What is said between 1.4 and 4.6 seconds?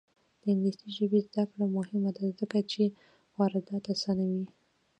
کړه مهمه ده ځکه چې واردات اسانوي.